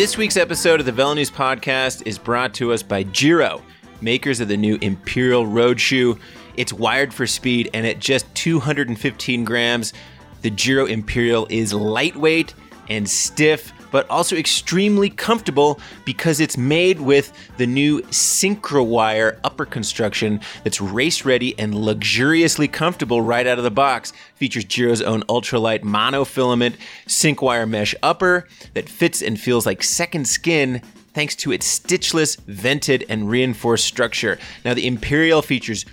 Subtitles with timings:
[0.00, 3.62] This week's episode of the Velo News Podcast is brought to us by Giro,
[4.00, 6.18] makers of the new Imperial Road Shoe.
[6.56, 9.92] It's wired for speed, and at just 215 grams,
[10.40, 12.54] the Giro Imperial is lightweight
[12.88, 20.40] and stiff, but also extremely comfortable because it's made with the new Synchrowire upper construction
[20.64, 24.12] that's race ready and luxuriously comfortable right out of the box.
[24.36, 30.82] Features Giro's own ultralight monofilament Synchwire mesh upper that fits and feels like second skin
[31.12, 34.38] thanks to its stitchless, vented, and reinforced structure.
[34.64, 35.84] Now, the Imperial features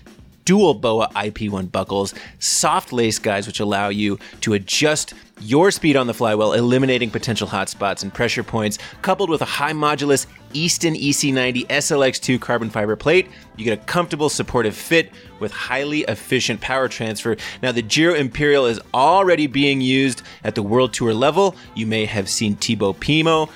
[0.48, 6.08] dual BOA IP1 buckles, soft lace guides, which allow you to adjust your speed on
[6.08, 10.26] the fly while eliminating potential hot spots and pressure points, coupled with a high modulus
[10.54, 13.28] Easton EC90 SLX2 carbon fiber plate.
[13.58, 15.12] You get a comfortable, supportive fit
[15.42, 17.36] with highly efficient power transfer.
[17.62, 21.58] Now, the Giro Imperial is already being used at the World Tour level.
[21.76, 23.50] You may have seen Thibaut Pimo.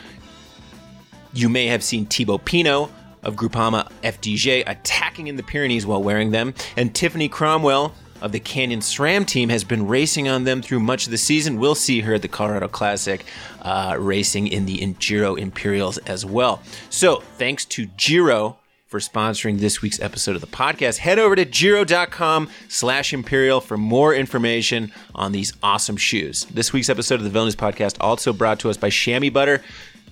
[1.34, 2.92] You may have seen Thibaut Pinot
[3.24, 8.40] of Groupama FDJ attacking in the Pyrenees while wearing them, and Tiffany Cromwell of the
[8.40, 11.58] Canyon SRAM team has been racing on them through much of the season.
[11.58, 13.26] We'll see her at the Colorado Classic
[13.62, 16.62] uh, racing in the Giro Imperials as well.
[16.90, 18.58] So, thanks to Giro
[18.92, 20.98] for sponsoring this week's episode of the podcast.
[20.98, 26.44] Head over to Giro.com slash Imperial for more information on these awesome shoes.
[26.46, 29.64] This week's episode of the News Podcast also brought to us by Chamois Butter,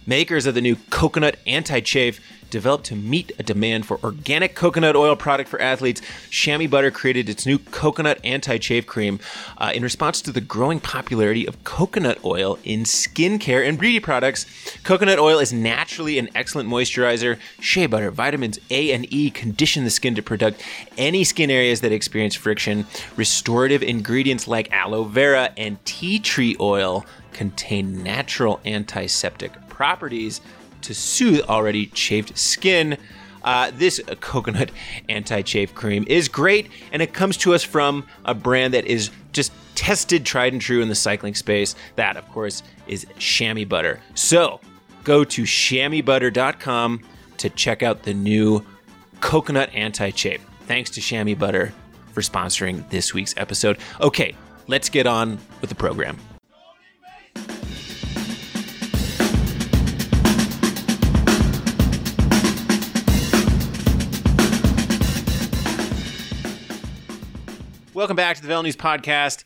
[0.07, 5.15] makers of the new coconut anti-chafe developed to meet a demand for organic coconut oil
[5.15, 9.19] product for athletes, Chamois Butter created its new coconut anti-chafe cream
[9.57, 14.45] uh, in response to the growing popularity of coconut oil in skincare and beauty products.
[14.83, 17.37] Coconut oil is naturally an excellent moisturizer.
[17.59, 20.61] Shea butter, vitamins A and E condition the skin to protect
[20.97, 22.85] any skin areas that experience friction.
[23.15, 30.41] Restorative ingredients like aloe vera and tea tree oil contain natural antiseptic properties
[30.81, 32.97] to soothe already chafed skin.
[33.43, 34.71] Uh, this coconut
[35.09, 39.09] anti chafe cream is great, and it comes to us from a brand that is
[39.31, 41.75] just tested, tried, and true in the cycling space.
[41.95, 44.01] That, of course, is Chamois Butter.
[44.13, 44.59] So
[45.03, 47.01] go to chamoisbutter.com
[47.37, 48.65] to check out the new
[49.21, 50.41] coconut anti chafe.
[50.67, 51.73] Thanks to Chamois Butter
[52.11, 53.77] for sponsoring this week's episode.
[54.01, 54.35] Okay,
[54.67, 56.17] let's get on with the program.
[67.99, 69.43] Welcome back to the Velo News Podcast.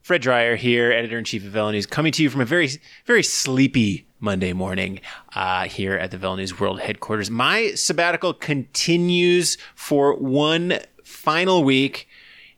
[0.00, 2.70] Fred Dreier here, editor in chief of Velo News, coming to you from a very,
[3.04, 5.00] very sleepy Monday morning
[5.34, 7.32] uh, here at the Velo News World headquarters.
[7.32, 12.06] My sabbatical continues for one final week,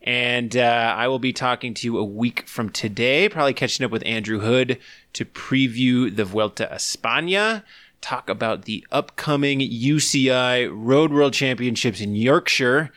[0.03, 3.91] and uh, I will be talking to you a week from today, probably catching up
[3.91, 4.79] with Andrew Hood
[5.15, 7.63] to preview the Vuelta a España
[8.03, 12.93] talk about the upcoming UCI Road World Championships in Yorkshire,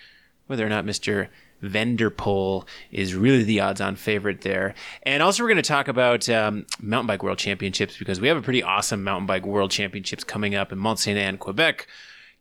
[0.47, 1.29] whether or not Mr.
[1.61, 4.73] Van der Poel is really the odds-on favorite there.
[5.03, 8.37] And also, we're going to talk about um, mountain bike world championships because we have
[8.37, 11.87] a pretty awesome mountain bike world championships coming up in Mont Saint Anne, Quebec.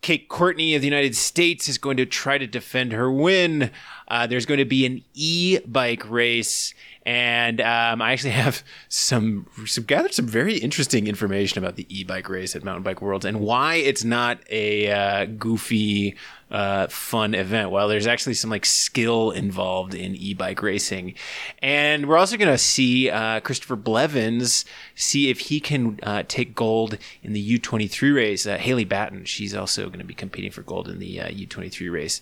[0.03, 3.71] Kate Courtney of the United States is going to try to defend her win.
[4.09, 6.73] Uh, there's going to be an e-bike race,
[7.05, 12.31] and um, I actually have some, some gathered some very interesting information about the e-bike
[12.31, 16.17] race at Mountain Bike Worlds and why it's not a uh, goofy
[16.51, 17.71] uh, fun event.
[17.71, 21.15] Well, there's actually some like skill involved in e-bike racing,
[21.61, 26.55] and we're also going to see uh, Christopher Blevins see if he can uh, take
[26.55, 28.47] gold in the U23 race.
[28.47, 31.93] Uh, Haley Batten, she's also going to be competing for gold in the U23 uh,
[31.93, 32.21] race.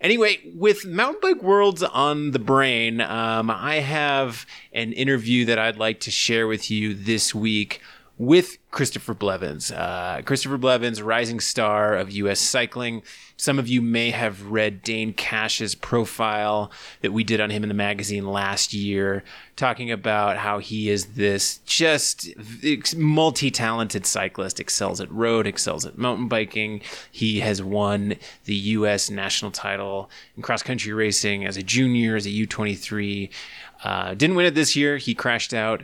[0.00, 5.78] Anyway, with Mountain Bike Worlds on the brain, um, I have an interview that I'd
[5.78, 7.80] like to share with you this week
[8.16, 9.72] with Christopher Blevins.
[9.72, 12.38] Uh, Christopher Blevins, rising star of U.S.
[12.38, 13.02] cycling.
[13.36, 16.70] Some of you may have read Dane Cash's profile
[17.00, 19.24] that we did on him in the magazine last year,
[19.56, 22.28] talking about how he is this just
[22.96, 26.82] multi talented cyclist, excels at road, excels at mountain biking.
[27.10, 28.14] He has won
[28.44, 29.10] the U.S.
[29.10, 33.30] national title in cross country racing as a junior, as a U23.
[33.82, 34.96] Uh, didn't win it this year.
[34.98, 35.82] He crashed out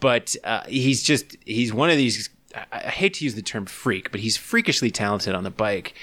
[0.00, 2.30] but uh, he's just he's one of these
[2.72, 5.94] I hate to use the term freak, but he's freakishly talented on the bike.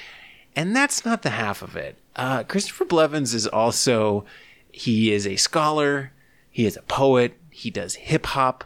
[0.55, 1.97] And that's not the half of it.
[2.15, 4.25] Uh, Christopher Blevins is also,
[4.71, 6.11] he is a scholar,
[6.49, 8.63] he is a poet, he does hip hop.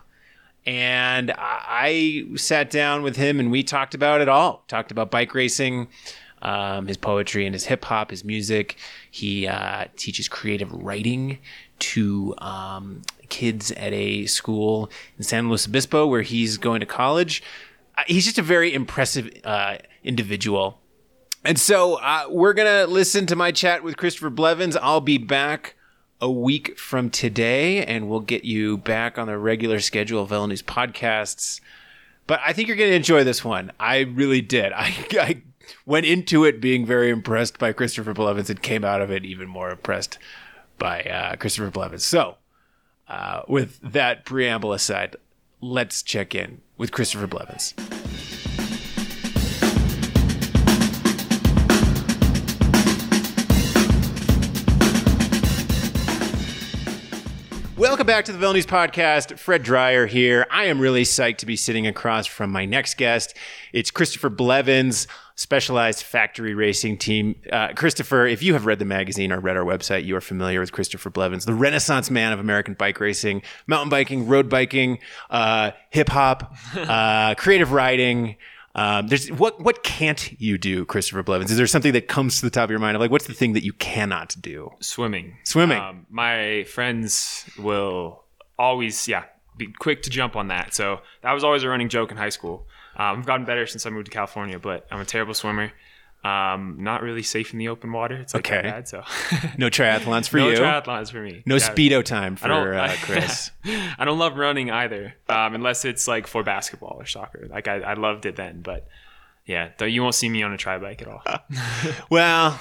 [0.66, 4.64] And I sat down with him and we talked about it all.
[4.68, 5.88] Talked about bike racing,
[6.44, 8.78] um, his poetry and his hip hop, his music.
[9.10, 11.40] He uh, teaches creative writing
[11.80, 13.02] to um,
[13.32, 17.42] kids at a school in San Luis Obispo where he's going to college.
[18.06, 20.80] he's just a very impressive uh, individual.
[21.44, 24.78] And so uh, we're gonna listen to my chat with Christopher Blevins.
[24.78, 25.74] I'll be back
[26.20, 30.62] a week from today, and we'll get you back on the regular schedule of News
[30.62, 31.60] podcasts.
[32.28, 33.72] But I think you're gonna enjoy this one.
[33.80, 34.72] I really did.
[34.76, 35.42] I, I
[35.86, 39.48] went into it being very impressed by Christopher Blevins and came out of it even
[39.48, 40.20] more impressed
[40.78, 42.04] by uh, Christopher Blevins.
[42.04, 42.38] So,
[43.08, 45.16] uh, with that preamble aside,
[45.62, 47.74] let's check in with Christopher Blevins.
[57.82, 59.40] Welcome back to the News Podcast.
[59.40, 60.46] Fred Dreier here.
[60.52, 63.36] I am really psyched to be sitting across from my next guest.
[63.74, 65.08] It's Christopher Blevins,
[65.42, 67.36] Specialized Factory Racing Team.
[67.52, 70.60] Uh, Christopher, if you have read the magazine or read our website, you are familiar
[70.60, 75.00] with Christopher Blevins, the renaissance man of American bike racing, mountain biking, road biking,
[75.32, 78.36] uh, hip hop, uh, creative riding.
[78.76, 81.50] Um, there's what what can't you do, Christopher Blevins?
[81.50, 83.34] Is there something that comes to the top of your mind of like what's the
[83.34, 84.70] thing that you cannot do?
[84.80, 85.38] Swimming.
[85.44, 85.80] Swimming.
[85.80, 88.26] Um, my friends will
[88.60, 89.24] always, yeah,
[89.58, 90.76] be quick to jump on that.
[90.76, 92.68] So that was always a running joke in high school.
[92.96, 95.72] Um, I've gotten better since I moved to California, but I'm a terrible swimmer.
[96.24, 98.16] Um, not really safe in the open water.
[98.16, 98.62] It's like Okay.
[98.62, 98.88] bad.
[98.88, 99.04] So
[99.58, 100.56] No triathlons for no you.
[100.56, 101.42] No triathlons for me.
[101.48, 101.70] no Yeah.
[101.70, 103.50] speedo time I for uh, Chris.
[103.66, 107.48] I don't love running either, um, unless it's like for basketball or soccer.
[107.50, 108.88] Like I, I loved it then, but
[109.48, 111.24] yeah, though you won't see me on a tri bike at all.
[112.12, 112.60] Well,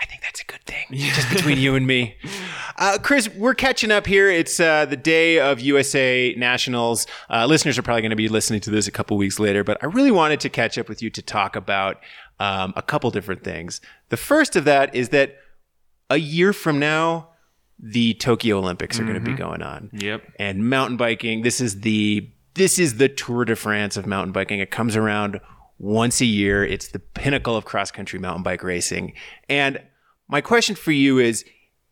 [0.00, 2.16] I think that's a good thing, just between you and me.
[2.80, 4.30] Uh, Chris, we're catching up here.
[4.30, 7.08] It's uh, the day of USA Nationals.
[7.28, 9.78] Uh, listeners are probably going to be listening to this a couple weeks later, but
[9.82, 11.98] I really wanted to catch up with you to talk about
[12.38, 13.80] um, a couple different things.
[14.10, 15.38] The first of that is that
[16.08, 17.30] a year from now,
[17.80, 20.22] the Tokyo Olympics are going to be going on yep.
[20.38, 24.58] and mountain biking this is the this is the tour de france of mountain biking
[24.58, 25.40] it comes around
[25.78, 29.12] once a year it's the pinnacle of cross country mountain bike racing
[29.48, 29.80] and
[30.28, 31.44] my question for you is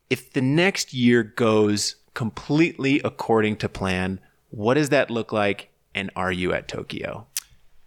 [0.09, 4.19] if the next year goes completely according to plan
[4.49, 7.27] what does that look like and are you at tokyo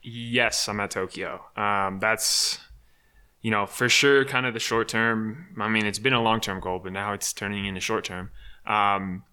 [0.02, 1.44] Yes, I'm at Tokyo.
[1.56, 2.58] Um, that's,
[3.43, 5.55] you know, for sure kind of the short term.
[5.61, 8.31] I mean, it's been a long term goal, but now it's turning into short term.
[8.67, 9.25] Um,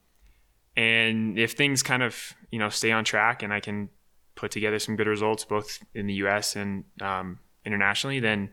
[0.75, 3.89] and if things kind of, you know, stay on track and I can
[4.37, 8.49] put together some good results both in the US and um, internationally, then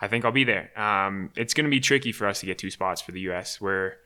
[0.00, 0.78] I think I'll be there.
[0.78, 3.60] Um, it's going to be tricky for us to get two spots for the US
[3.60, 3.96] where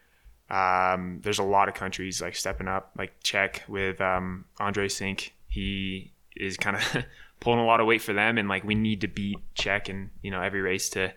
[0.49, 5.31] um, there's a lot of countries like stepping up, like Czech with um, Andre Cink.
[5.49, 7.05] He is kind of
[7.41, 10.11] pulling a lot of weight for them, and like we need to beat Czech in
[10.23, 11.13] you know every race to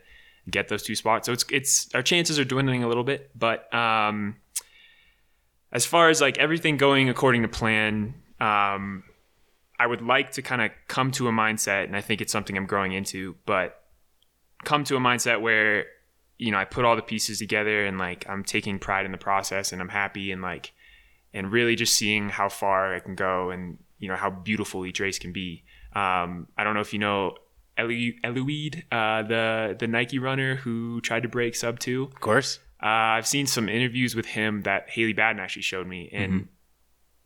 [0.49, 1.25] get those two spots.
[1.25, 4.37] So it's it's our chances are dwindling a little bit, but um,
[5.71, 9.03] as far as like everything going according to plan, um,
[9.79, 12.57] I would like to kind of come to a mindset, and I think it's something
[12.57, 13.81] I'm growing into, but
[14.63, 15.85] come to a mindset where
[16.37, 19.17] you know I put all the pieces together and like I'm taking pride in the
[19.17, 20.73] process and I'm happy and like
[21.33, 24.99] and really just seeing how far I can go and you know how beautiful each
[24.99, 25.63] race can be.
[25.93, 27.35] Um, I don't know if you know
[27.77, 32.03] Elu- Eliud, uh, the the Nike runner who tried to break sub two.
[32.03, 36.09] of course Uh, I've seen some interviews with him that Haley Batten actually showed me,
[36.11, 36.47] and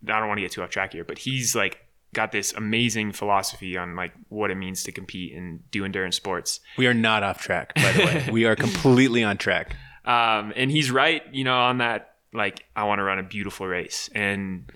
[0.07, 3.11] I don't want to get too off track here, but he's like got this amazing
[3.11, 6.59] philosophy on like what it means to compete and do endurance sports.
[6.77, 9.75] we are not off track by the way we are completely on track
[10.05, 12.15] Um, and he's right, you know, on that.
[12.33, 14.71] Like, I want to run a beautiful race, and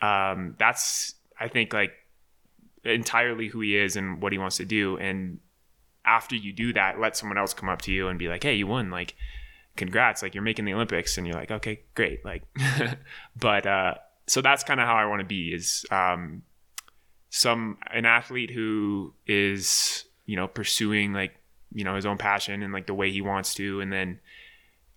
[0.00, 1.92] um, that's I think like
[2.84, 4.96] entirely who he is and what he wants to do.
[4.96, 5.38] And
[6.04, 8.54] after you do that, let someone else come up to you and be like, "Hey,
[8.54, 8.90] you won!
[8.90, 9.14] Like,
[9.76, 10.22] congrats!
[10.22, 12.42] Like, you're making the Olympics." And you're like, "Okay, great!" Like,
[13.36, 13.94] but uh,
[14.26, 15.52] so that's kind of how I want to be.
[15.52, 16.42] Is um,
[17.30, 21.34] some an athlete who is you know pursuing like
[21.72, 24.20] you know his own passion and like the way he wants to, and then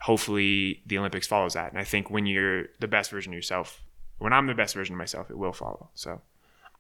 [0.01, 1.71] hopefully the Olympics follows that.
[1.71, 3.81] And I think when you're the best version of yourself,
[4.17, 5.89] when I'm the best version of myself, it will follow.
[5.93, 6.21] So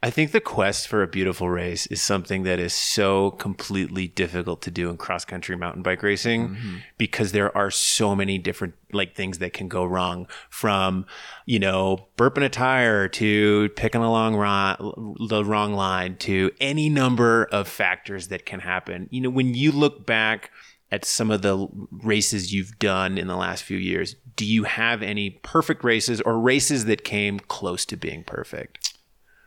[0.03, 4.63] I think the quest for a beautiful race is something that is so completely difficult
[4.63, 6.75] to do in cross country mountain bike racing mm-hmm.
[6.97, 11.05] because there are so many different like things that can go wrong from,
[11.45, 16.89] you know, burping a tire to picking a long ro- the wrong line to any
[16.89, 19.07] number of factors that can happen.
[19.11, 20.49] You know, when you look back
[20.91, 25.03] at some of the races you've done in the last few years, do you have
[25.03, 28.90] any perfect races or races that came close to being perfect?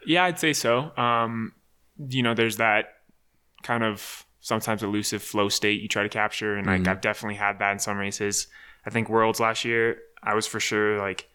[0.07, 0.93] Yeah, I'd say so.
[0.97, 1.53] Um,
[2.09, 2.95] you know, there's that
[3.63, 7.59] kind of sometimes elusive flow state you try to capture, and like I've definitely had
[7.61, 8.47] that in some races.
[8.87, 11.29] I think Worlds last year, I was for sure like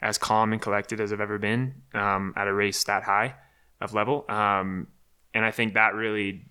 [0.00, 3.34] as calm and collected as I've ever been um, at a race that high
[3.80, 4.24] of level.
[4.28, 4.88] Um,
[5.32, 6.46] and I think that really,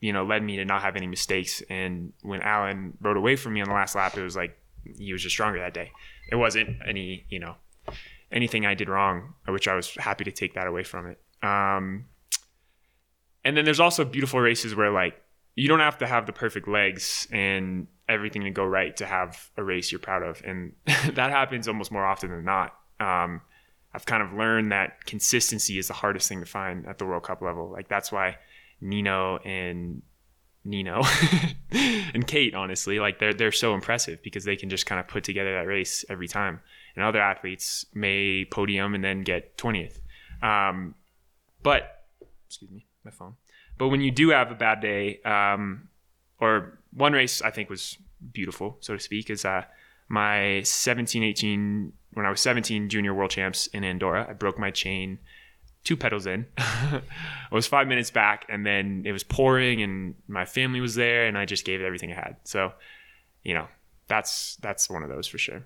[0.00, 1.62] you know, led me to not have any mistakes.
[1.70, 4.58] And when Alan rode away from me on the last lap, it was like
[4.98, 5.92] he was just stronger that day.
[6.30, 7.54] It wasn't any, you know,
[8.32, 11.20] anything I did wrong, which I was happy to take that away from it.
[11.42, 12.06] Um,
[13.44, 15.20] and then there's also beautiful races where like
[15.54, 19.50] you don't have to have the perfect legs and everything to go right to have
[19.56, 22.74] a race you're proud of, and that happens almost more often than not.
[23.00, 23.40] Um,
[23.94, 27.22] I've kind of learned that consistency is the hardest thing to find at the World
[27.22, 27.70] Cup level.
[27.70, 28.36] Like that's why
[28.80, 30.02] Nino and
[30.64, 31.02] Nino
[31.70, 35.24] and Kate, honestly, like they're they're so impressive because they can just kind of put
[35.24, 36.60] together that race every time.
[36.96, 40.00] And other athletes may podium and then get twentieth.
[40.42, 40.94] Um,
[41.62, 42.04] but
[42.46, 43.34] excuse me, my phone.
[43.78, 45.88] But when you do have a bad day, um,
[46.40, 47.98] or one race I think was
[48.32, 49.64] beautiful, so to speak, is uh,
[50.08, 54.26] my 17, 18 when I was 17 junior world champs in Andorra.
[54.28, 55.18] I broke my chain
[55.86, 56.46] two pedals in.
[56.58, 57.02] I
[57.52, 61.38] was five minutes back, and then it was pouring, and my family was there, and
[61.38, 62.36] I just gave everything I had.
[62.44, 62.72] So,
[63.44, 63.68] you know,
[64.08, 65.64] that's that's one of those for sure.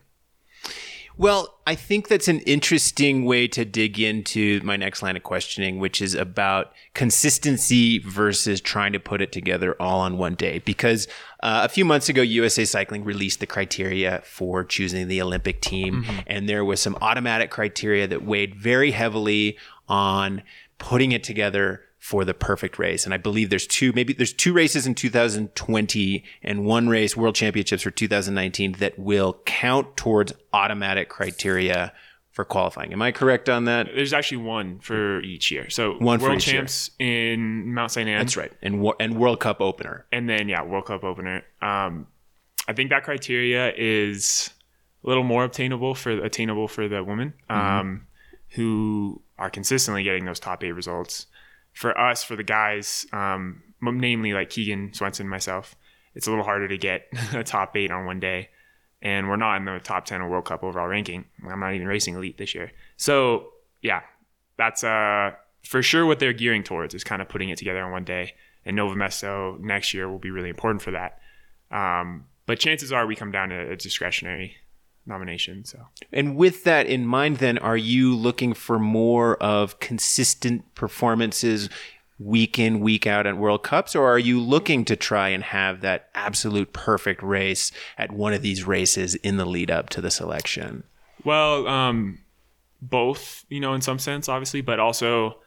[1.20, 5.78] Well, I think that's an interesting way to dig into my next line of questioning,
[5.78, 10.60] which is about consistency versus trying to put it together all on one day.
[10.60, 11.08] Because
[11.42, 16.04] uh, a few months ago, USA Cycling released the criteria for choosing the Olympic team,
[16.04, 16.20] mm-hmm.
[16.26, 19.58] and there was some automatic criteria that weighed very heavily
[19.90, 20.42] on
[20.78, 23.04] putting it together for the perfect race.
[23.04, 27.34] And I believe there's two, maybe there's two races in 2020 and one race, World
[27.34, 31.92] Championships for 2019, that will count towards automatic criteria
[32.32, 32.94] for qualifying.
[32.94, 33.88] Am I correct on that?
[33.94, 35.68] There's actually one for each year.
[35.68, 37.34] So one World Champs year.
[37.34, 38.08] in Mount St.
[38.08, 38.18] Anne.
[38.18, 38.52] That's right.
[38.62, 40.06] And and World Cup opener.
[40.10, 41.42] And then yeah, World Cup opener.
[41.60, 42.06] Um,
[42.66, 44.50] I think that criteria is
[45.04, 47.60] a little more obtainable for attainable for the women mm-hmm.
[47.60, 48.06] um,
[48.50, 51.26] who are consistently getting those top eight results
[51.72, 55.76] for us, for the guys, um, namely like Keegan Swenson, myself,
[56.14, 58.50] it's a little harder to get a top eight on one day.
[59.02, 61.24] And we're not in the top 10 of World Cup overall ranking.
[61.48, 62.70] I'm not even racing elite this year.
[62.98, 63.48] So,
[63.80, 64.02] yeah,
[64.58, 65.32] that's uh,
[65.64, 68.34] for sure what they're gearing towards is kind of putting it together on one day.
[68.66, 71.18] And Nove Mesto next year will be really important for that.
[71.70, 74.56] Um, but chances are we come down to a discretionary
[75.06, 75.64] nomination.
[75.64, 81.68] So, and with that in mind, then are you looking for more of consistent performances?
[82.18, 85.80] Week in, week out at World Cups, or are you looking to try and have
[85.80, 90.10] that absolute perfect race at one of these races in the lead up to the
[90.10, 90.84] selection?
[91.24, 92.18] Well, um,
[92.82, 95.38] both, you know, in some sense, obviously, but also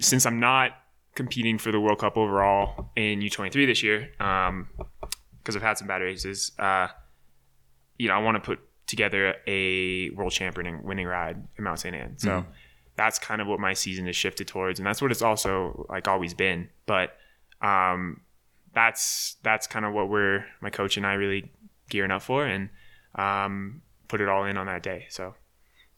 [0.00, 0.72] since I'm not
[1.14, 4.68] competing for the World Cup overall in U23 this year, because um,
[5.46, 6.88] I've had some bad races, uh,
[7.98, 11.94] you know, I want to put together a world champion winning ride in Mount St.
[11.94, 12.18] Anne.
[12.18, 12.46] So mm.
[12.96, 16.08] that's kind of what my season has shifted towards, and that's what it's also like
[16.08, 16.68] always been.
[16.86, 17.16] But
[17.60, 18.20] um,
[18.74, 21.50] that's that's kind of what we're my coach and I really
[21.88, 22.68] gearing up for, and
[23.14, 25.06] um, put it all in on that day.
[25.08, 25.34] So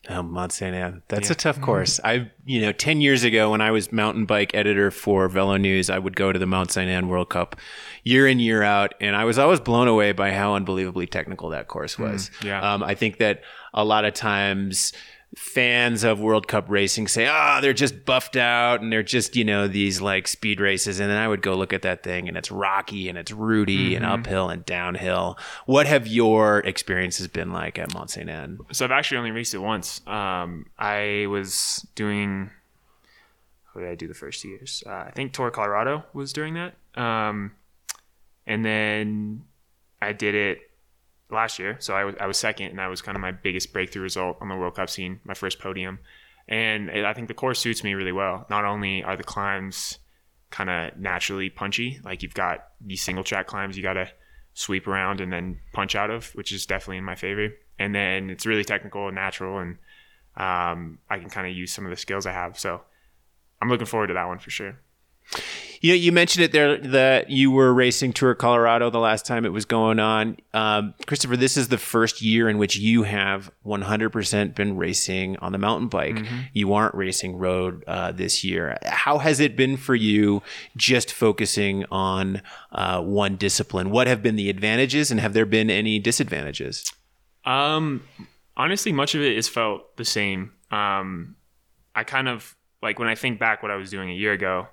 [0.08, 1.02] Oh, Mont Saint Anne.
[1.08, 1.32] That's yeah.
[1.32, 1.98] a tough course.
[2.04, 5.90] I, you know, 10 years ago when I was mountain bike editor for Velo News,
[5.90, 7.56] I would go to the Mount Saint Anne World Cup
[8.04, 8.94] year in, year out.
[9.00, 12.30] And I was always blown away by how unbelievably technical that course was.
[12.40, 12.75] Mm, yeah.
[12.75, 13.42] Um, I think that
[13.75, 14.92] a lot of times,
[15.35, 19.37] fans of World Cup racing say, "Ah, oh, they're just buffed out and they're just,
[19.37, 22.28] you know, these like speed races." And then I would go look at that thing
[22.28, 23.97] and it's rocky and it's rooty mm-hmm.
[23.97, 25.38] and uphill and downhill.
[25.66, 28.59] What have your experiences been like at Mont Saint Anne?
[28.73, 30.00] So I've actually only raced it once.
[30.06, 32.50] Um, I was doing
[33.76, 34.83] what did I do the first two years?
[34.87, 36.76] Uh, I think Tour Colorado was during that.
[36.95, 37.52] Um,
[38.47, 39.45] and then
[40.00, 40.65] I did it
[41.30, 41.76] last year.
[41.80, 44.38] So I was I was second, and that was kind of my biggest breakthrough result
[44.40, 45.99] on the World Cup scene, my first podium.
[46.49, 48.47] And I think the course suits me really well.
[48.49, 49.99] Not only are the climbs
[50.50, 54.09] kind of naturally punchy, like you've got these single track climbs you got to
[54.54, 57.49] sweep around and then punch out of, which is definitely in my favor.
[57.78, 59.73] And then it's really technical and natural, and
[60.37, 62.59] um, I can kind of use some of the skills I have.
[62.59, 62.80] So
[63.61, 64.78] I'm looking forward to that one for sure.
[65.80, 69.45] You know, you mentioned it there that you were racing Tour Colorado the last time
[69.45, 70.37] it was going on.
[70.54, 75.52] Um, Christopher, this is the first year in which you have 100% been racing on
[75.52, 76.16] the mountain bike.
[76.16, 76.37] Mm-hmm.
[76.52, 78.78] You aren't racing road uh, this year.
[78.85, 80.42] How has it been for you
[80.76, 82.42] just focusing on
[82.73, 83.90] uh, one discipline?
[83.90, 86.92] What have been the advantages and have there been any disadvantages?
[87.45, 88.02] Um,
[88.56, 90.52] honestly, much of it is felt the same.
[90.71, 91.37] Um,
[91.95, 94.68] I kind of like when I think back what I was doing a year ago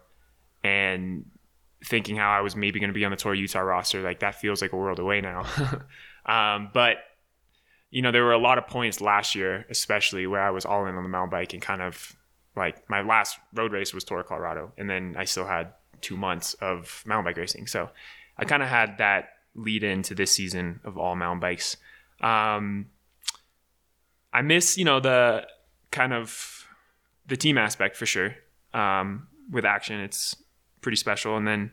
[0.64, 1.26] and
[1.86, 4.36] thinking how I was maybe going to be on the Tour Utah roster, like that
[4.36, 5.46] feels like a world away now.
[6.26, 6.98] um, but
[7.90, 10.86] you know, there were a lot of points last year, especially where I was all
[10.88, 12.16] in on the mountain bike and kind of
[12.56, 16.54] like my last road race was Tour Colorado, and then I still had two months
[16.56, 17.68] of mountain bike racing.
[17.68, 17.90] So
[18.38, 21.78] I kind of had that lead into this season of all mountain bikes.
[22.22, 22.88] Um,
[24.32, 25.48] I miss, you know, the
[25.92, 26.68] kind of
[27.28, 28.36] the team aspect for sure.
[28.74, 30.36] Um, with Axeon, it's
[30.84, 31.36] pretty special.
[31.38, 31.72] And then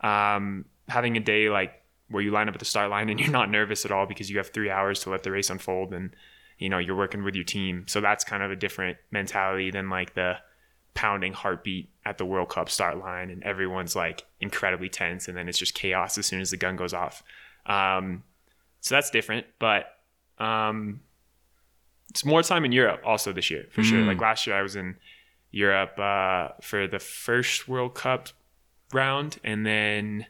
[0.00, 3.30] um, having a day like where you line up at the start line and you're
[3.30, 6.14] not nervous at all because you have three hours to let the race unfold and
[6.58, 7.84] you know you're working with your team.
[7.88, 10.36] So that's kind of a different mentality than like the
[10.94, 15.48] pounding heartbeat at the World Cup start line and everyone's like incredibly tense and then
[15.48, 17.22] it's just chaos as soon as the gun goes off.
[17.66, 18.24] Um,
[18.80, 19.86] so that's different, but
[20.38, 21.00] um,
[22.10, 23.84] it's more time in Europe also this year for mm.
[23.84, 24.00] sure.
[24.00, 24.96] Like last year I was in
[25.50, 28.28] Europe uh, for the first World Cup
[28.94, 30.26] round and then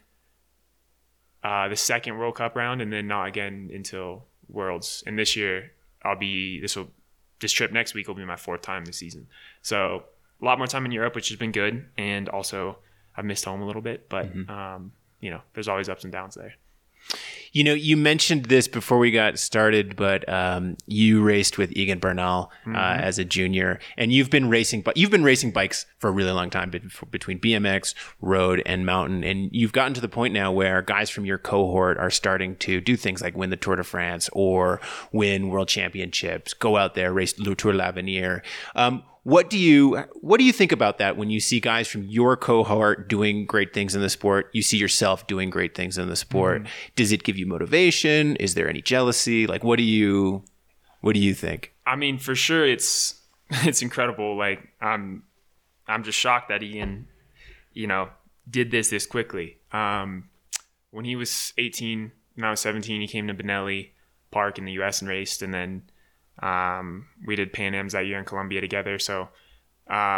[1.43, 5.03] uh, the second World Cup round and then not again until Worlds.
[5.05, 5.71] And this year
[6.03, 6.89] I'll be this will
[7.39, 9.27] this trip next week will be my fourth time this season.
[9.61, 10.03] So
[10.41, 12.77] a lot more time in Europe, which has been good, and also
[13.15, 14.49] I've missed home a little bit, but mm-hmm.
[14.49, 16.55] um, you know, there's always ups and downs there.
[17.53, 21.99] You know, you mentioned this before we got started, but um, you raced with Egan
[21.99, 22.75] Bernal uh, mm-hmm.
[22.75, 26.31] as a junior, and you've been racing, but you've been racing bikes for a really
[26.31, 26.71] long time
[27.11, 31.25] between BMX, road, and mountain, and you've gotten to the point now where guys from
[31.25, 34.81] your cohort are starting to do things like win the Tour de France or
[35.11, 38.41] win world championships, go out there race Le Tour l'Avenir.
[38.75, 42.03] Um, what do you what do you think about that when you see guys from
[42.03, 44.49] your cohort doing great things in the sport?
[44.53, 46.63] You see yourself doing great things in the sport.
[46.63, 46.67] Mm.
[46.95, 48.35] Does it give you motivation?
[48.35, 49.47] Is there any jealousy?
[49.47, 50.43] Like what do you
[50.99, 51.73] what do you think?
[51.85, 54.37] I mean, for sure it's it's incredible.
[54.37, 55.23] Like I'm
[55.87, 57.07] I'm just shocked that Egan,
[57.71, 58.09] you know,
[58.49, 59.57] did this this quickly.
[59.71, 60.29] Um,
[60.91, 63.89] when he was 18, when I was 17, he came to Bonelli
[64.31, 65.01] Park in the U.S.
[65.01, 65.83] and raced, and then
[66.41, 68.97] um, we did Pan Am's that year in Colombia together.
[68.99, 69.29] So um,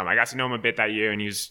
[0.08, 1.50] I got to know him a bit that year, and he was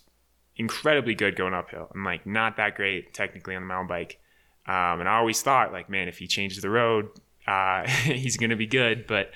[0.57, 1.91] incredibly good going uphill.
[1.93, 4.19] I'm like not that great technically on the mountain bike.
[4.67, 7.09] Um, and I always thought like, man, if he changes the road,
[7.47, 9.05] uh, he's to be good.
[9.07, 9.31] But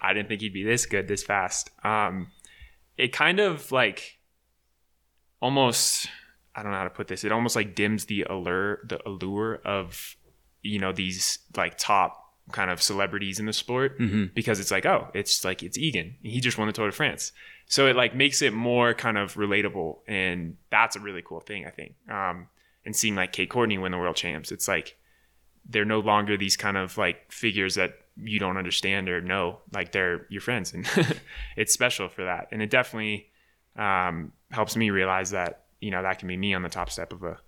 [0.00, 1.70] I didn't think he'd be this good this fast.
[1.84, 2.28] Um,
[2.98, 4.18] it kind of like
[5.40, 6.08] almost,
[6.54, 7.24] I don't know how to put this.
[7.24, 10.16] It almost like dims the allure, the allure of,
[10.62, 14.24] you know, these like top kind of celebrities in the sport mm-hmm.
[14.34, 16.16] because it's like, oh, it's like it's Egan.
[16.22, 17.32] He just won the Tour de France.
[17.66, 19.98] So it like makes it more kind of relatable.
[20.06, 21.94] And that's a really cool thing, I think.
[22.10, 22.48] Um,
[22.84, 24.96] and seeing like Kate Courtney win the world champs, it's like
[25.66, 29.60] they're no longer these kind of like figures that you don't understand or know.
[29.72, 30.74] Like they're your friends.
[30.74, 30.86] And
[31.56, 32.48] it's special for that.
[32.52, 33.28] And it definitely
[33.76, 37.12] um, helps me realize that, you know, that can be me on the top step
[37.12, 37.38] of a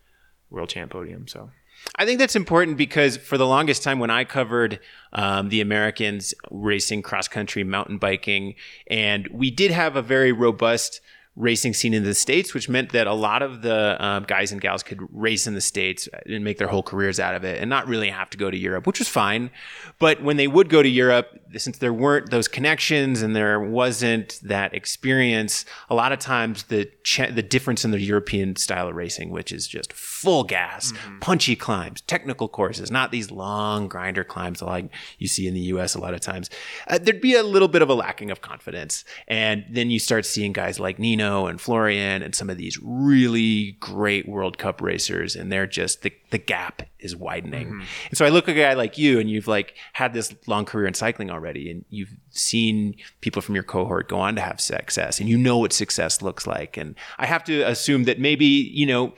[0.48, 1.28] world champ podium.
[1.28, 1.50] So
[1.94, 4.81] I think that's important because for the longest time, when I covered
[5.12, 8.55] um, the Americans racing cross country mountain biking,
[8.88, 11.01] and we did have a very robust
[11.37, 14.61] racing scene in the states, which meant that a lot of the um, guys and
[14.61, 17.68] gals could race in the states and make their whole careers out of it, and
[17.68, 19.51] not really have to go to Europe, which was fine.
[19.99, 24.40] But when they would go to Europe, since there weren't those connections and there wasn't
[24.42, 28.94] that experience, a lot of times the ch- the difference in the European style of
[28.94, 31.18] racing, which is just full gas, mm-hmm.
[31.18, 35.94] punchy climbs, technical courses, not these long grinder climbs like you see in the U.S.
[35.94, 36.49] a lot of times,
[36.88, 40.25] uh, there'd be a little bit of a lacking of confidence, and then you start
[40.25, 45.34] seeing guys like Nino and Florian and some of these really great World Cup racers,
[45.34, 47.68] and they're just the the gap is widening.
[47.68, 47.80] Mm-hmm.
[48.08, 50.64] And so I look at a guy like you, and you've like had this long
[50.64, 54.60] career in cycling already, and you've seen people from your cohort go on to have
[54.60, 56.76] success, and you know what success looks like.
[56.76, 59.14] And I have to assume that maybe you know,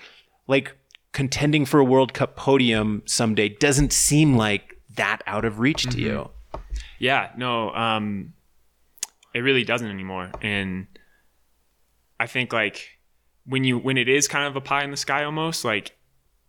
[0.46, 0.76] like
[1.12, 5.98] contending for a World Cup podium someday doesn't seem like that out of reach mm-hmm.
[5.98, 6.30] to you.
[6.98, 8.32] Yeah, no, um,
[9.34, 10.86] it really doesn't anymore, and
[12.20, 12.98] I think like
[13.44, 15.96] when you when it is kind of a pie in the sky almost like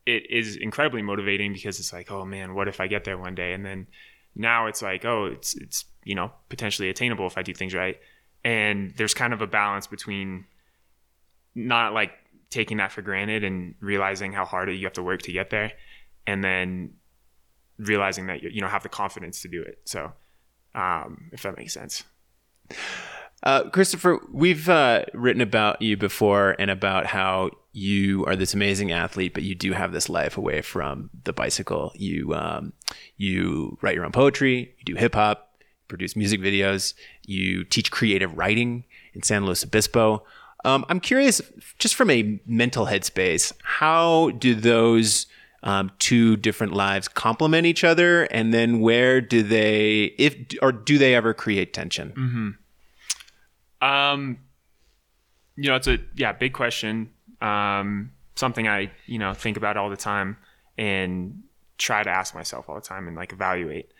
[0.06, 3.36] it is incredibly motivating because it's like oh man what if I get there one
[3.36, 3.54] day?
[3.54, 3.88] And then
[4.36, 7.98] now it's like oh it's it's you know potentially attainable if I do things right.
[8.44, 10.46] And there's kind of a balance between
[11.56, 12.12] not like
[12.50, 15.74] taking that for granted and realizing how hard you have to work to get there
[16.26, 16.94] and then
[17.78, 19.80] realizing that you, you know have the confidence to do it.
[19.86, 20.12] So
[20.74, 22.04] um, if that makes sense
[23.44, 28.92] uh, Christopher, we've uh, written about you before and about how you are this amazing
[28.92, 31.92] athlete, but you do have this life away from the bicycle.
[31.96, 32.74] You um,
[33.18, 36.94] you write your own poetry, you do hip hop, produce music videos,
[37.26, 40.24] you teach creative writing in San Luis Obispo.
[40.66, 41.42] Um, I'm curious,
[41.78, 45.28] just from a mental headspace, how do those
[45.64, 50.98] um, two different lives complement each other, and then where do they, if or do
[50.98, 52.10] they ever create tension?
[52.10, 52.50] Mm-hmm.
[53.82, 54.40] Um,
[55.56, 57.12] you know, it's a yeah big question.
[57.42, 60.38] Um, something I you know think about all the time
[60.78, 61.44] and
[61.78, 63.92] try to ask myself all the time and like evaluate.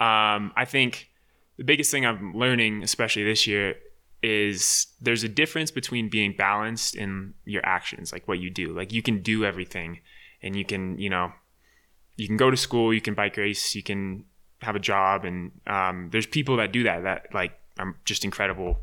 [0.00, 1.10] Um, I think
[1.56, 3.76] the biggest thing I'm learning, especially this year,
[4.22, 8.72] is there's a difference between being balanced in your actions, like what you do.
[8.74, 10.00] Like you can do everything,
[10.42, 11.32] and you can you know
[12.16, 14.24] you can go to school, you can bike race, you can
[14.62, 18.78] have a job, and um, there's people that do that that like are just incredible,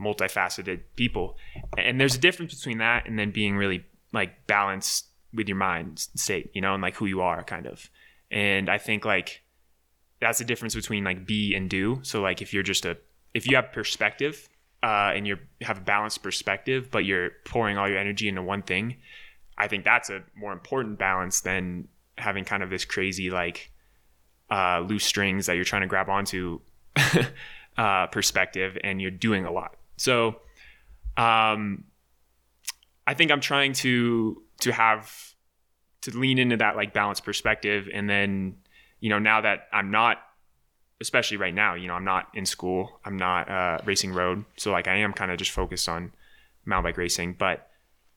[0.00, 1.36] multifaceted people.
[1.78, 5.98] And there's a difference between that and then being really like balanced with your mind
[5.98, 7.90] state, you know, and like who you are, kind of.
[8.30, 9.42] And I think like
[10.20, 12.00] that's the difference between like be and do.
[12.02, 12.96] So like if you're just a
[13.34, 14.48] if you have perspective
[14.82, 18.62] uh, and you have a balanced perspective, but you're pouring all your energy into one
[18.62, 18.96] thing,
[19.58, 23.70] I think that's a more important balance than having kind of this crazy like
[24.50, 26.60] uh, loose strings that you're trying to grab onto
[27.78, 29.76] uh, perspective, and you're doing a lot.
[29.96, 30.40] So,
[31.16, 31.84] um,
[33.06, 35.34] I think I'm trying to to have
[36.02, 38.56] to lean into that like balanced perspective, and then
[39.00, 40.18] you know now that I'm not
[41.00, 43.00] especially right now, you know, I'm not in school.
[43.04, 44.44] I'm not uh, racing road.
[44.56, 46.12] So like I am kind of just focused on
[46.64, 47.68] mountain bike racing, but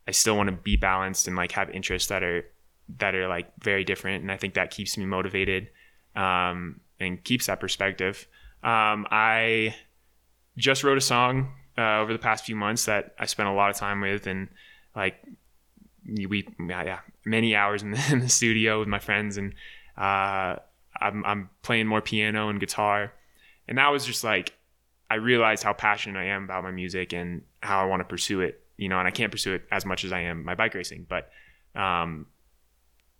[0.07, 2.45] I still want to be balanced and like have interests that are
[2.97, 4.23] that are like very different.
[4.23, 5.69] And I think that keeps me motivated
[6.15, 8.27] um, and keeps that perspective.
[8.63, 9.75] Um, I
[10.57, 13.69] just wrote a song uh, over the past few months that I spent a lot
[13.69, 14.49] of time with and
[14.95, 15.15] like
[16.05, 19.53] we yeah many hours in the, in the studio with my friends and
[19.97, 20.55] uh,
[20.99, 23.13] I'm, I'm playing more piano and guitar.
[23.67, 24.53] And that was just like,
[25.11, 28.41] I realized how passionate I am about my music and how I want to pursue
[28.41, 30.73] it, you know, and I can't pursue it as much as I am my bike
[30.73, 31.29] racing, but,
[31.75, 32.27] um,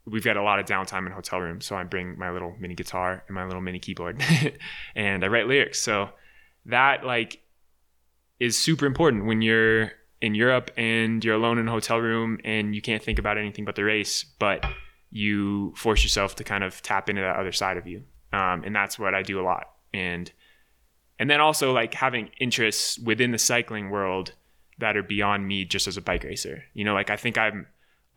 [0.06, 1.66] we've got a lot of downtime in hotel rooms.
[1.66, 4.24] So I bring my little mini guitar and my little mini keyboard
[4.96, 5.80] and I write lyrics.
[5.82, 6.10] So
[6.66, 7.42] that like
[8.40, 12.76] is super important when you're in Europe and you're alone in a hotel room and
[12.76, 14.24] you can't think about anything but the race.
[14.24, 14.66] But
[15.12, 18.04] you force yourself to kind of tap into that other side of you.
[18.32, 19.70] Um, and that's what I do a lot.
[19.94, 20.32] And
[21.18, 24.34] and then also like having interests within the cycling world
[24.78, 26.64] that are beyond me just as a bike racer.
[26.74, 27.52] You know, like I think I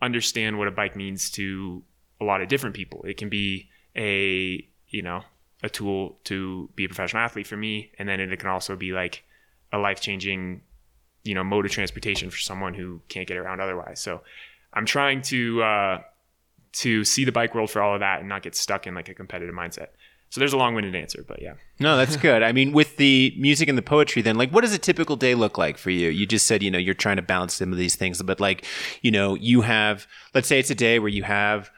[0.01, 1.83] understand what a bike means to
[2.21, 3.03] a lot of different people.
[3.03, 5.23] It can be a, you know,
[5.61, 7.91] a tool to be a professional athlete for me.
[7.99, 9.23] And then it can also be like
[9.73, 10.61] a life changing,
[11.23, 13.99] you know, mode of transportation for someone who can't get around otherwise.
[13.99, 14.21] So
[14.73, 16.01] I'm trying to, uh,
[16.73, 19.09] to see the bike world for all of that and not get stuck in like
[19.09, 19.87] a competitive mindset.
[20.29, 21.53] So there's a long-winded answer, but yeah.
[21.79, 22.41] No, that's good.
[22.41, 25.35] I mean, with the music and the poetry, then like, what does a typical day
[25.35, 26.09] look like for you?
[26.09, 28.65] You just said, you know, you're trying to balance some of these things, but like,
[29.03, 31.69] you know, you have, let's say it's a day where you have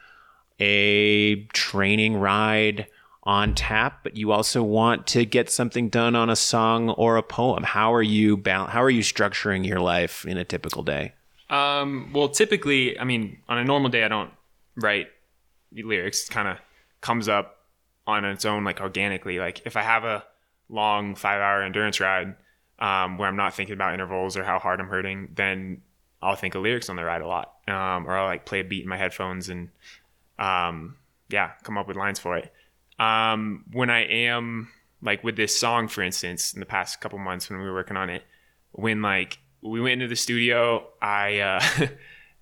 [0.58, 2.86] a training ride
[3.26, 7.22] on tap, but you also want to get something done on a song or a
[7.22, 7.64] poem.
[7.64, 11.12] How are you How are you structuring your life in a typical day?
[11.50, 14.30] Um, well, typically, I mean, on a normal day, I don't
[14.76, 15.08] write
[15.72, 16.58] lyrics It kind of
[17.00, 17.64] comes up
[18.06, 20.24] on its own like organically like if i have a
[20.68, 22.34] long five hour endurance ride
[22.78, 25.80] um, where i'm not thinking about intervals or how hard i'm hurting then
[26.22, 28.64] i'll think of lyrics on the ride a lot um, or i'll like play a
[28.64, 29.68] beat in my headphones and
[30.38, 30.96] um,
[31.28, 32.52] yeah come up with lines for it
[32.98, 34.68] um, when i am
[35.02, 37.96] like with this song for instance in the past couple months when we were working
[37.96, 38.22] on it
[38.72, 41.60] when like we went into the studio i uh,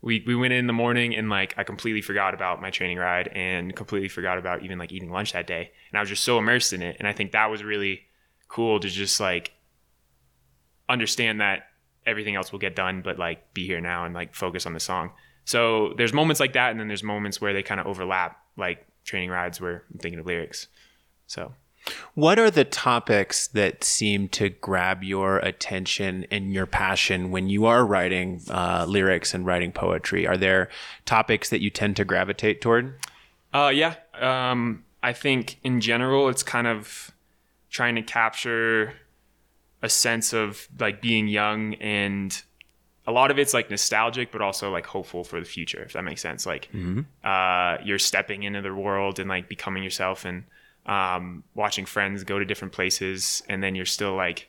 [0.04, 3.28] we we went in the morning and like I completely forgot about my training ride
[3.28, 5.70] and completely forgot about even like eating lunch that day.
[5.90, 6.96] And I was just so immersed in it.
[6.98, 8.02] And I think that was really
[8.48, 9.52] cool to just like
[10.90, 11.68] understand that
[12.04, 14.80] everything else will get done, but like be here now and like focus on the
[14.80, 15.10] song.
[15.46, 18.86] So there's moments like that, and then there's moments where they kind of overlap, like
[19.04, 20.68] training rides where I'm thinking of lyrics.
[21.26, 21.52] So
[22.14, 27.66] what are the topics that seem to grab your attention and your passion when you
[27.66, 30.26] are writing uh, lyrics and writing poetry?
[30.26, 30.70] Are there
[31.04, 32.98] topics that you tend to gravitate toward?
[33.52, 33.96] Uh, yeah.
[34.18, 37.10] Um, I think in general, it's kind of
[37.70, 38.94] trying to capture
[39.82, 42.42] a sense of like being young and
[43.06, 46.04] a lot of it's like nostalgic, but also like hopeful for the future, if that
[46.04, 46.46] makes sense.
[46.46, 47.00] Like mm-hmm.
[47.22, 50.44] uh, you're stepping into the world and like becoming yourself and
[50.86, 54.48] um, watching friends go to different places, and then you're still like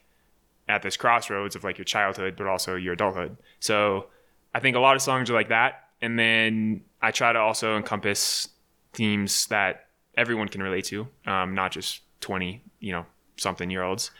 [0.67, 3.37] at this crossroads of like your childhood, but also your adulthood.
[3.59, 4.07] So
[4.53, 5.89] I think a lot of songs are like that.
[6.01, 8.49] And then I try to also encompass
[8.93, 9.87] themes that
[10.17, 13.05] everyone can relate to, um, not just 20, you know,
[13.37, 14.11] something year olds,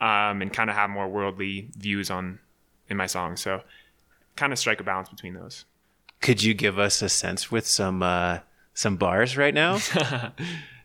[0.00, 2.38] um, and kind of have more worldly views on
[2.88, 3.40] in my songs.
[3.40, 3.62] So
[4.36, 5.64] kind of strike a balance between those.
[6.20, 8.38] Could you give us a sense with some uh,
[8.72, 9.78] some bars right now?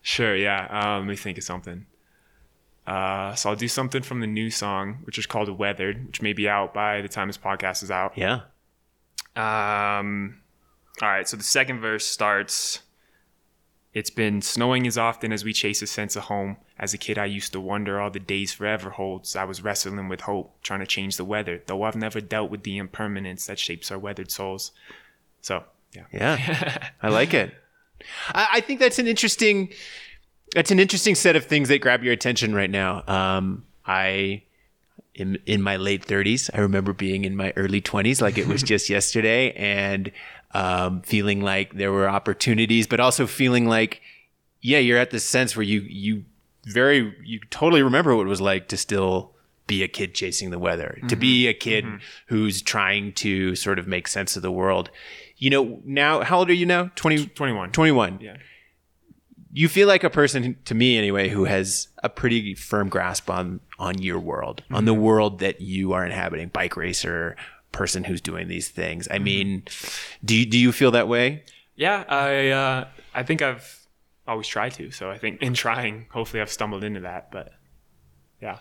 [0.01, 0.65] Sure, yeah.
[0.69, 1.85] Um, let me think of something.
[2.87, 6.33] Uh, so I'll do something from the new song, which is called "Weathered," which may
[6.33, 8.17] be out by the time this podcast is out.
[8.17, 8.41] Yeah.
[9.35, 10.41] Um,
[11.01, 11.27] all right.
[11.27, 12.81] So the second verse starts.
[13.93, 16.57] It's been snowing as often as we chase a sense of home.
[16.77, 19.35] As a kid, I used to wonder all the days forever holds.
[19.35, 22.63] I was wrestling with hope, trying to change the weather, though I've never dealt with
[22.63, 24.71] the impermanence that shapes our weathered souls.
[25.41, 26.05] So, yeah.
[26.13, 26.89] Yeah.
[27.01, 27.53] I like it.
[28.29, 29.69] I, I think that's an interesting
[30.53, 33.03] that's an interesting set of things that grab your attention right now.
[33.07, 34.43] Um, I
[35.15, 38.63] in in my late 30s, I remember being in my early 20s like it was
[38.73, 40.11] just yesterday and
[40.51, 44.01] um, feeling like there were opportunities, but also feeling like,
[44.61, 46.25] yeah, you're at this sense where you you
[46.65, 49.33] very you totally remember what it was like to still
[49.67, 51.07] be a kid chasing the weather, mm-hmm.
[51.07, 51.97] to be a kid mm-hmm.
[52.27, 54.89] who's trying to sort of make sense of the world.
[55.37, 56.91] You know, now how old are you now?
[56.95, 57.71] 20, 21.
[57.71, 58.19] 21.
[58.19, 58.35] Yeah.
[59.53, 63.61] You feel like a person to me anyway who has a pretty firm grasp on
[63.77, 64.75] on your world, mm-hmm.
[64.75, 67.37] on the world that you are inhabiting, bike racer,
[67.71, 69.07] person who's doing these things.
[69.07, 69.23] I mm-hmm.
[69.23, 69.63] mean,
[70.23, 71.43] do you, do you feel that way?
[71.75, 73.87] Yeah, I uh, I think I've
[74.27, 74.91] always tried to.
[74.91, 77.31] So I think in trying, hopefully, I've stumbled into that.
[77.31, 77.53] But
[78.41, 78.59] yeah.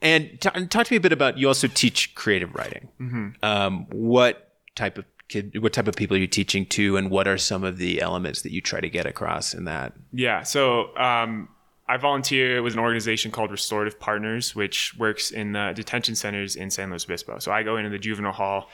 [0.00, 2.88] And t- talk to me a bit about you also teach creative writing.
[3.00, 3.28] Mm-hmm.
[3.42, 7.28] Um, what type of kid, what type of people are you teaching to, and what
[7.28, 9.92] are some of the elements that you try to get across in that?
[10.12, 10.42] Yeah.
[10.42, 11.48] So um,
[11.90, 16.70] I volunteer with an organization called Restorative Partners, which works in the detention centers in
[16.70, 17.40] San Luis Obispo.
[17.40, 18.68] So I go into the juvenile hall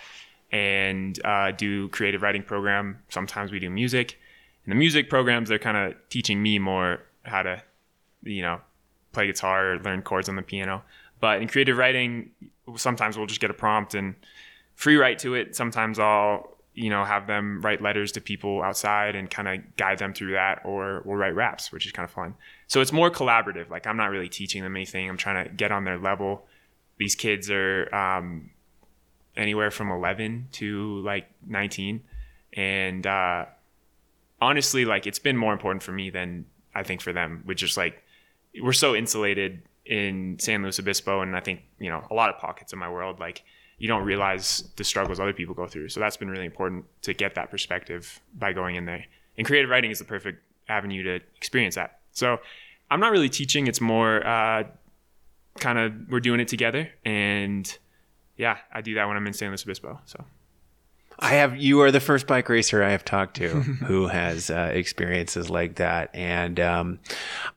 [0.52, 2.98] and uh, do creative writing program.
[3.08, 4.18] Sometimes we do music.
[4.66, 7.62] In the music programs, they're kind of teaching me more how to,
[8.22, 8.60] you know,
[9.12, 10.82] play guitar or learn chords on the piano.
[11.18, 12.32] But in creative writing,
[12.76, 14.14] sometimes we'll just get a prompt and
[14.74, 15.56] free write to it.
[15.56, 19.98] Sometimes I'll you know, have them write letters to people outside and kind of guide
[19.98, 22.34] them through that, or we'll write raps, which is kind of fun.
[22.66, 23.70] So it's more collaborative.
[23.70, 25.08] Like I'm not really teaching them anything.
[25.08, 26.46] I'm trying to get on their level.
[26.98, 28.50] These kids are um,
[29.36, 32.02] anywhere from 11 to like 19,
[32.52, 33.46] and uh,
[34.42, 37.40] honestly, like it's been more important for me than I think for them.
[37.46, 38.02] Which is like
[38.62, 42.38] we're so insulated in San Luis Obispo, and I think you know a lot of
[42.38, 43.44] pockets of my world, like
[43.78, 45.88] you don't realize the struggles other people go through.
[45.90, 49.04] So that's been really important to get that perspective by going in there.
[49.36, 52.00] And creative writing is the perfect avenue to experience that.
[52.12, 52.38] So
[52.90, 53.66] I'm not really teaching.
[53.66, 54.64] It's more uh,
[55.58, 56.90] kind of we're doing it together.
[57.04, 57.76] And
[58.36, 60.00] yeah, I do that when I'm in San Luis Obispo.
[60.06, 60.24] So
[61.18, 63.48] I have you are the first bike racer I have talked to
[63.86, 66.98] who has uh, experiences like that, and um,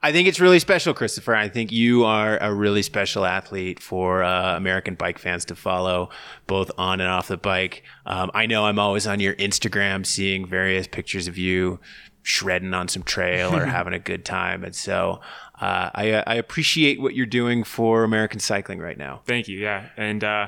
[0.02, 1.34] I think it's really special, Christopher.
[1.34, 6.10] I think you are a really special athlete for uh, American bike fans to follow,
[6.46, 7.82] both on and off the bike.
[8.06, 11.80] Um, I know I'm always on your Instagram, seeing various pictures of you
[12.22, 15.20] shredding on some trail or having a good time, and so.
[15.60, 19.20] Uh, I, I appreciate what you're doing for American cycling right now.
[19.26, 19.58] Thank you.
[19.58, 20.46] Yeah, and uh,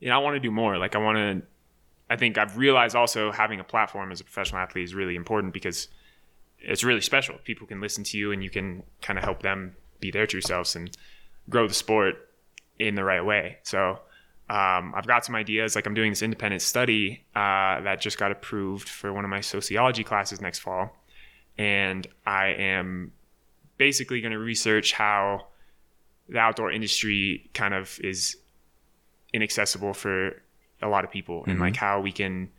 [0.00, 0.78] you know, I want to do more.
[0.78, 1.46] Like, I want to
[2.10, 5.52] I think I've realized also having a platform as a professional athlete is really important
[5.52, 5.88] because
[6.60, 7.36] it's really special.
[7.44, 10.40] People can listen to you and you can kind of help them be their true
[10.40, 10.90] selves and
[11.48, 12.28] grow the sport
[12.78, 13.58] in the right way.
[13.62, 14.00] So
[14.50, 15.76] um, I've got some ideas.
[15.76, 19.40] Like I'm doing this independent study uh, that just got approved for one of my
[19.40, 20.96] sociology classes next fall,
[21.58, 23.12] and I am
[23.76, 25.48] basically going to research how
[26.28, 28.36] the outdoor industry kind of is
[29.34, 30.42] inaccessible for
[30.82, 31.50] a lot of people mm-hmm.
[31.50, 32.50] and like how we can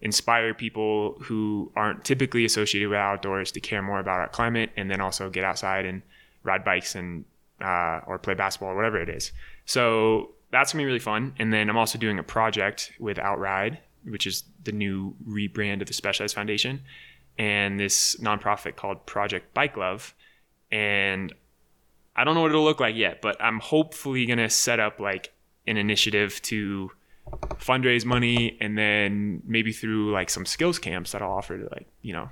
[0.00, 4.90] inspire people who aren't typically associated with outdoors to care more about our climate and
[4.90, 6.02] then also get outside and
[6.44, 7.24] ride bikes and
[7.60, 9.32] uh, or play basketball or whatever it is.
[9.64, 11.34] So that's gonna be really fun.
[11.38, 15.88] And then I'm also doing a project with Outride, which is the new rebrand of
[15.88, 16.80] the Specialized Foundation,
[17.36, 20.14] and this nonprofit called Project Bike Love.
[20.70, 21.32] And
[22.14, 25.32] I don't know what it'll look like yet, but I'm hopefully gonna set up like
[25.66, 26.90] an initiative to
[27.58, 31.86] fundraise money and then maybe through like some skills camps that I'll offer to like,
[32.02, 32.30] you know,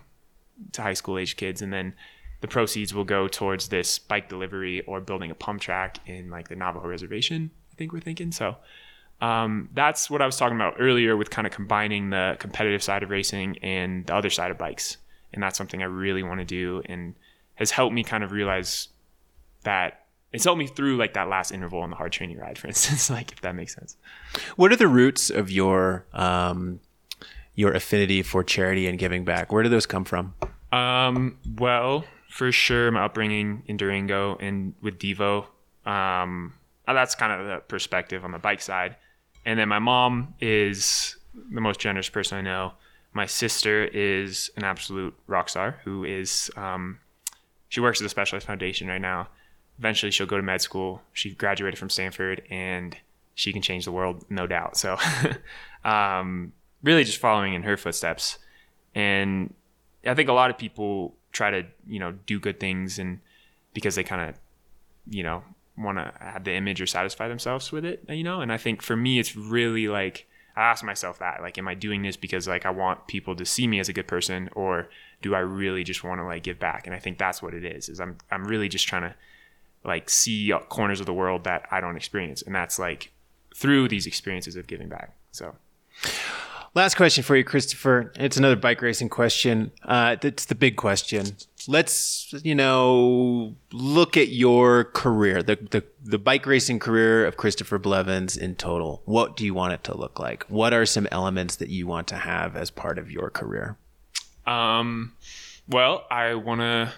[0.73, 1.95] to high school age kids and then
[2.41, 6.49] the proceeds will go towards this bike delivery or building a pump track in like
[6.49, 8.33] the Navajo reservation, I think we're thinking.
[8.33, 8.57] So
[9.21, 13.03] um, that's what I was talking about earlier with kind of combining the competitive side
[13.03, 14.99] of racing and the other side of bikes.
[15.33, 17.15] And that's something I really want to do and
[17.57, 18.89] has helped me kind of realize
[19.65, 22.67] that it's helped me through like that last interval on the hard training ride, for
[22.69, 23.97] instance, like if that makes sense.
[24.57, 26.81] What are the roots of your um,
[27.55, 29.53] your affinity for charity and giving back?
[29.53, 30.35] Where do those come from?
[30.73, 35.47] Um, well, for sure, my upbringing in Durango and with Devo.
[35.87, 36.55] Um,
[36.87, 38.97] uh, that's kind of the perspective on the bike side.
[39.45, 42.73] And then my mom is the most generous person I know.
[43.12, 46.99] My sister is an absolute rock star who is, um,
[47.69, 49.29] she works at the Specialized Foundation right now
[49.79, 51.03] eventually she'll go to med school.
[51.12, 52.97] She graduated from Stanford and
[53.35, 54.77] she can change the world, no doubt.
[54.77, 54.97] So,
[55.85, 58.39] um, really just following in her footsteps.
[58.95, 59.53] And
[60.07, 63.21] I think a lot of people try to, you know, do good things and
[63.75, 64.37] because they kind of,
[65.11, 65.45] you know,
[65.77, 68.41] want to have the image or satisfy themselves with it, you know?
[68.41, 71.75] And I think for me, it's really like, I ask myself that, like, am I
[71.75, 74.89] doing this because like I want people to see me as a good person or
[75.21, 76.87] do I really just want to like give back?
[76.87, 79.15] And I think that's what it is, is I'm, I'm really just trying to
[79.87, 82.42] like see corners of the world that I don't experience.
[82.42, 83.12] And that's like
[83.55, 85.16] through these experiences of giving back.
[85.33, 85.55] So
[86.77, 88.12] Last question for you, Christopher.
[88.16, 89.72] It's another bike racing question.
[89.83, 91.38] Uh, it's the big question.
[91.66, 97.79] Let's, you know, look at your career, the, the, the bike racing career of Christopher
[97.79, 99.01] Blevins in total.
[99.07, 100.44] What do you want it to look like?
[100.51, 103.79] What are some elements that you want to have as part of your career?
[104.46, 105.14] Um,
[105.66, 106.92] well, I want to,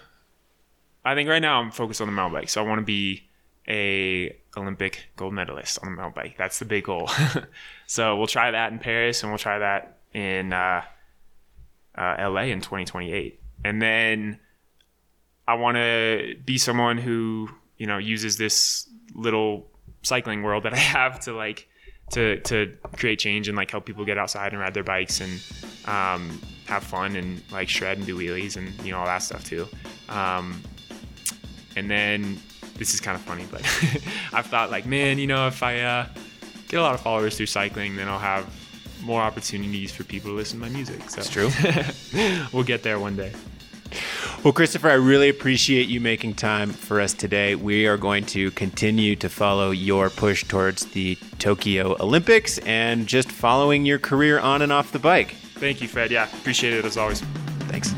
[1.09, 2.49] I think right now I'm focused on the mountain bike.
[2.49, 3.27] So I want to be
[3.67, 6.35] a Olympic gold medalist on the mountain bike.
[6.37, 7.09] That's the big goal.
[7.87, 10.83] so we'll try that in Paris and we'll try that in uh,
[11.97, 13.41] uh, LA in 2028.
[13.65, 14.39] And then
[15.47, 19.65] I want to be someone who you know uses this little
[20.03, 21.67] cycling world that I have to like
[22.11, 25.41] to to create change and like help people get outside and ride their bikes and
[25.85, 29.43] um, have fun and like shred and do wheelies and you know all that stuff
[29.43, 29.67] too.
[30.07, 30.61] Um,
[31.75, 32.39] and then
[32.75, 33.61] this is kind of funny, but
[34.33, 36.07] I've thought like, man, you know, if I uh,
[36.67, 38.47] get a lot of followers through cycling, then I'll have
[39.03, 41.09] more opportunities for people to listen to my music.
[41.09, 41.49] So It's true.
[42.53, 43.33] we'll get there one day.
[44.43, 47.55] Well, Christopher, I really appreciate you making time for us today.
[47.55, 53.31] We are going to continue to follow your push towards the Tokyo Olympics and just
[53.31, 55.31] following your career on and off the bike.
[55.55, 56.11] Thank you, Fred.
[56.11, 57.21] Yeah, appreciate it as always.
[57.67, 57.93] Thanks.